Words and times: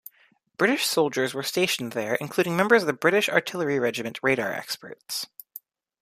British 0.57 0.87
soldiers 0.87 1.35
were 1.35 1.43
stationed 1.43 1.91
there, 1.91 2.15
including 2.15 2.57
members 2.57 2.81
of 2.81 2.87
the 2.87 2.91
British 2.91 3.29
Artillery 3.29 3.77
Regiment 3.77 4.17
radar 4.23 4.51
experts. 4.51 5.27